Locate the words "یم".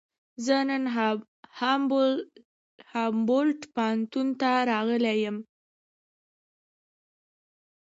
5.25-5.37